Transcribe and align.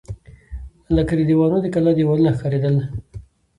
لکه 0.95 1.13
د 1.15 1.21
دیوانو 1.29 1.57
د 1.61 1.67
کلا 1.73 1.91
دېوالونه 1.97 2.31
ښکارېدل. 2.37 2.75